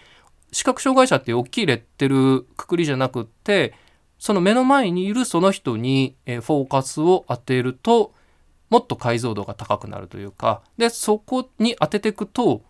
[0.50, 3.74] 視覚障害者って大きいレッテルくくりじゃなくって
[4.18, 8.14] その目の前にいるその人にフォーカスを当てると
[8.70, 12.62] もっと解像度が高くなるというかでそこに当てていくと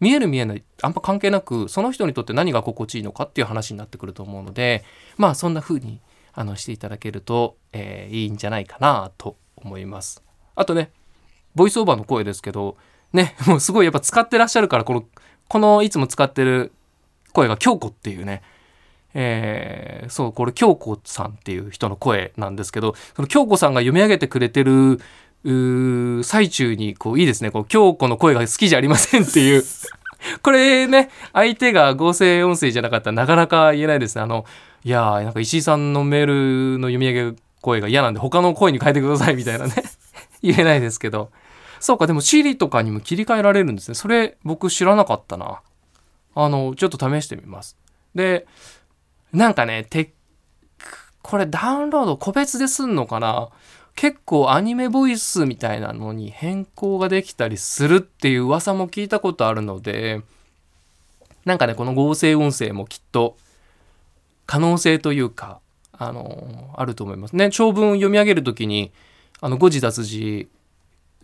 [0.00, 4.84] 見える見えないあんま関係なくその人にとって何が心地いいのかっていう話になってくると思うので
[5.16, 6.00] まあそんな風に
[6.32, 10.22] あのしていただけると、えー、いいんじゃないかなと思います。
[10.54, 10.90] あとね
[11.54, 12.76] ボイスオーバーの声ですけど
[13.12, 15.04] ね もうすごいやっぱ使ってらっしゃるからこの
[15.48, 16.72] このいつも使ってる
[17.32, 18.42] 声が京子っていうね
[19.12, 25.00] えー、そうこれ京子さんっていう人の声なんですけどその京子さんが読み上げてくれてる
[25.42, 27.50] 最中にこういいですね。
[27.68, 29.64] 京子の声が好きじゃありませんっていう。
[30.42, 34.22] これね相手が合成音声じゃなかったらなかなか言えないですね。
[34.22, 34.44] あの
[34.84, 39.72] いやーなんか石井さんのメールの読み上げ声が嫌なんで他の声に変えてくださいみたいなね。
[40.42, 41.30] 言えないですけど。
[41.80, 43.94] そうかでも Siri とかにも切り替えられるんですね。
[43.94, 45.60] それ僕知らなかったな。
[46.34, 47.78] あのちょっと試してみます。
[48.14, 48.46] で
[49.32, 49.86] なんかね
[51.22, 53.48] これダウンロード個別ですんのかな？
[53.94, 60.22] 結構アニメボイスみたいなのに変更ができたりするっていう噂も聞いたことあるので
[61.44, 63.36] なんかねこの合成音声もきっと
[64.46, 65.60] 可能性というか、
[65.92, 67.50] あのあると思いますね。
[67.50, 68.90] 長文読み上げる時に
[69.40, 70.48] あの誤字脱字、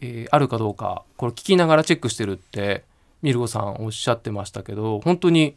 [0.00, 2.85] えー、あるかどうかこれ聞きながらチェックしてるって
[3.22, 5.57] ミルゴさんおっしゃってましたけど本当に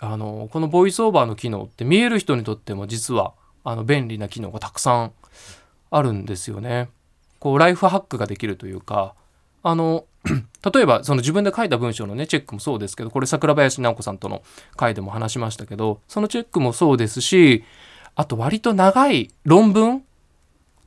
[0.00, 3.32] あのこのボイスオーバーの機能って見える人にとっても実は
[3.64, 5.12] あの便利な機能がたくさん
[5.90, 6.88] あるんですよね。
[7.38, 9.14] こうライフハックができるというか
[9.62, 10.04] あの
[10.74, 14.42] 例えばその自分で書いた文章のねチェックもそうですけどこれ桜林直子さんとの
[14.76, 17.64] 回でも話しましたけどそのチェックもそうですし
[18.14, 20.02] あと割と長い論文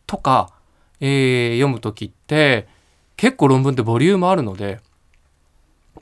[0.08, 0.52] とか、
[1.00, 2.68] えー、読む時って
[3.16, 4.80] 結構論文ってボリュームあるので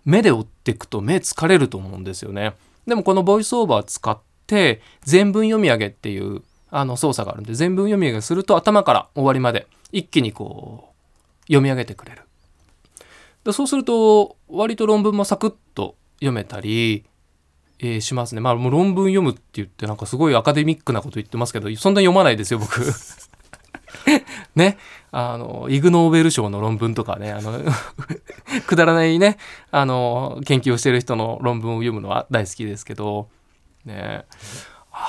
[0.05, 2.53] 目で追っていくと目疲れると思うんですよね。
[2.87, 12.21] でもこのボイスオーバー使って全文読み上げっていうあの操作があるんで全文読み上げすると頭から終わりまで一気にこう読み上げてくれる。
[13.43, 17.05] でそうすると割と論文もサクッと読めたり、
[17.79, 18.41] えー、しますね。
[18.41, 22.81] まあもう論文読むって言ってなんかすごいアカデミックなこと言ってますけどそんな読まないですよ僕。
[24.55, 24.77] ね、
[25.11, 27.59] あのイグ・ノーベル賞の論文とかねあの
[28.67, 29.37] くだらないね
[29.71, 33.29] あの研究をしてる人の論文を読むのは大好きですけど、
[33.85, 34.25] ね、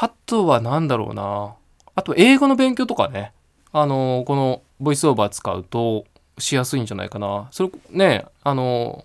[0.00, 1.54] あとは何だろうな
[1.94, 3.32] あと英語の勉強とかね
[3.72, 6.04] あのこのボイスオーバー使うと
[6.38, 7.48] しやすいんじゃないかな。
[7.50, 9.04] それね、あの、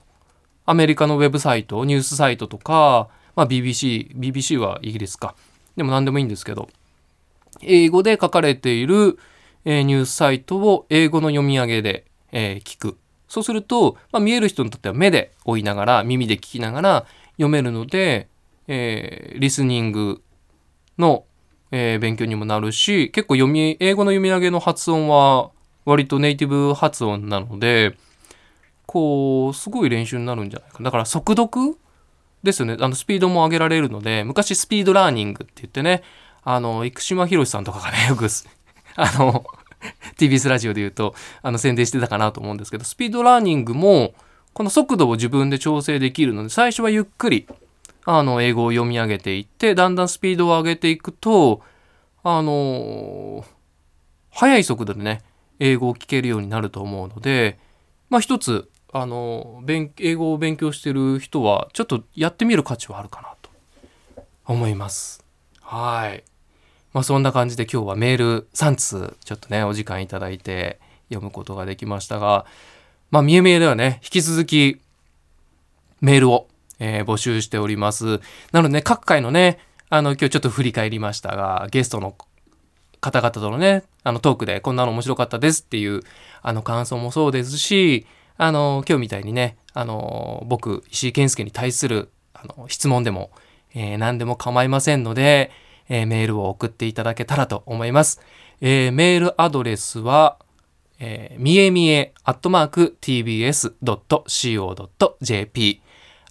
[0.65, 5.35] アメリカのウェブサイト、ニュースサイトとか、まあ、BBC、BBC はイギリスか。
[5.75, 6.69] でも何でもいいんですけど、
[7.61, 9.17] 英語で書かれている、
[9.65, 12.97] えー、ニュースサイトを英語の読み上げで、えー、聞く。
[13.27, 18.27] そうすると、まあ、見える人にとっては目で追いながら、耳で聞きながら読めるので、
[18.67, 20.21] えー、リスニング
[20.97, 21.25] の、
[21.71, 25.51] えー、勉強にもなるし、結構読み、英語の読み上げの発音は
[25.85, 27.97] 割とネイティブ発音なので、
[28.85, 30.83] こう、すごい練習になるんじゃないか。
[30.83, 31.77] だから速読
[32.43, 32.77] ですよね。
[32.79, 36.03] あの、スピードも上げられるので、昔スピードラーニングって言ってね、
[36.43, 38.27] あの、生島博さんとかがね、 よく、
[38.95, 39.45] あの、
[40.17, 44.13] TBS ラジオで言うと、あの、宣伝してたかなと思うんですけど、スピードラーニングも、
[44.53, 47.47] この速度を自分で調整できるので、最初はゆっくり、
[48.05, 51.61] あの、英語を読み上げていって、だんだんスピードを上げていくと、
[52.23, 53.45] あの、
[54.31, 55.21] 速い速度でね、
[55.59, 57.57] 英語を聞けるようになると思うので、
[58.09, 63.49] まあ一つあの英語を勉強してる人はちょっとやってみる価値はあるかなと
[64.45, 65.25] 思います。
[65.61, 66.23] はい。
[66.93, 70.79] まあそんな感じで今日はメール3通ちょっとねお時間いただいて
[71.09, 72.45] 読むことができましたが、
[73.09, 74.79] まあ見え見えではね引き続き
[76.01, 76.47] メールを、
[76.83, 78.19] えー募集しております。
[78.51, 79.59] なのでね各回のね
[79.89, 82.15] あの今日ちょっと振り返りましたがゲストの
[82.99, 86.01] 方々とのねあのトークでこんなの面白かったですっていう
[86.41, 88.05] あの感想もそうですし
[88.37, 93.31] あの今日みたいにねあの僕石井健介に対するあの質問でも、
[93.73, 95.51] えー何でも構いませんので、
[95.89, 98.19] えーメールを送っていただけたらと思います。
[98.61, 100.37] えーメールアドレスは、
[100.99, 103.83] えー、みえみえアットマーク tbs.co.jp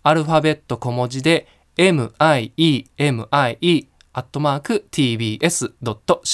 [0.03, 1.47] アルファベット小文字で
[1.77, 2.87] miemie
[4.15, 4.87] アットマーク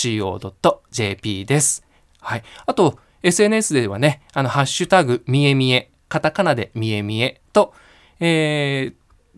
[0.09, 1.85] tbs.co.jp です。
[2.21, 2.43] はい。
[2.67, 7.73] あと、SNS ではね、あの、ハッシュタグ、みえみえ、カタカナでみえみえと、
[8.21, 8.95] えー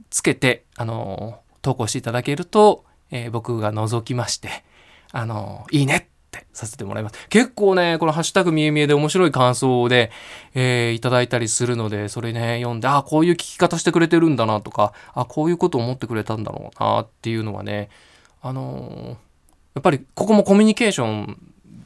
[0.09, 4.65] つけて、あのー投稿していただけると、えー僕が覗きまして、
[5.13, 7.29] あのーいいねってさせてもらいます。
[7.29, 10.11] 結構ね、このハッシュタグみえみえで面白い感想で、
[10.55, 17.91] えーいただいたりするので、それね、読んで、あ、こういう聞き方してくれてるんだなとか、あ、こういうこと思ってくれたんだろうなっていうのはね、
[18.43, 19.17] あのー
[19.73, 21.39] やっぱりここもコミュニケーション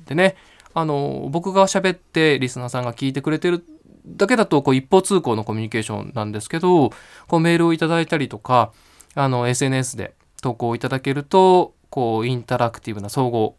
[0.06, 0.36] でね、
[0.72, 3.64] あのー僕が喋ってリスナーさんが聞いてくれてる
[4.06, 6.90] だけだとこう一方通行のコミュニケーションなんですけど
[7.26, 8.72] こうメールをいただいたりとか
[9.14, 13.56] あの SNS で投稿いただけるとこうインタラクティブな総合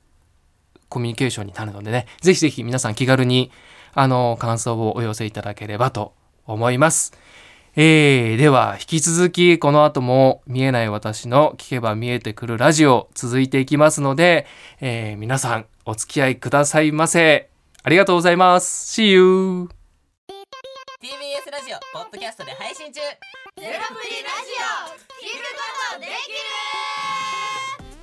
[0.90, 3.52] コミュニケーションになるのでねぜひぜひ皆さん気軽に
[3.94, 6.14] あの感想をお寄せいただければと
[6.46, 7.14] 思います。
[7.78, 14.46] えー、では引き続きこの後も見えない私の聞けば見えてくるラジオ続いていきますので、
[14.80, 17.50] えー皆さんお付き合いくださいませ。
[17.84, 19.02] ありがとうございます。
[19.02, 19.70] See you!
[21.06, 23.16] TBS ラジオポッドキャストで配信中ゼロ
[23.62, 23.86] プリラジ
[24.60, 27.25] オ聞くことできる